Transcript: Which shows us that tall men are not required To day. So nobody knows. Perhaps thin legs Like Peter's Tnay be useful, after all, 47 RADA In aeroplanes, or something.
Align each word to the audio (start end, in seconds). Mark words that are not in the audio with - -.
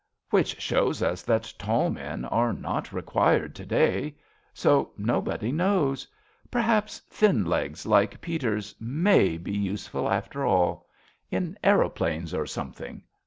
Which 0.31 0.59
shows 0.59 1.03
us 1.03 1.21
that 1.21 1.53
tall 1.59 1.91
men 1.91 2.25
are 2.25 2.53
not 2.53 2.91
required 2.91 3.53
To 3.53 3.67
day. 3.67 4.15
So 4.51 4.93
nobody 4.97 5.51
knows. 5.51 6.07
Perhaps 6.49 7.01
thin 7.11 7.45
legs 7.45 7.85
Like 7.85 8.19
Peter's 8.19 8.73
Tnay 8.81 9.37
be 9.37 9.53
useful, 9.55 10.09
after 10.09 10.43
all, 10.43 10.89
47 11.29 11.45
RADA 11.45 11.45
In 11.51 11.59
aeroplanes, 11.63 12.33
or 12.33 12.47
something. 12.47 13.03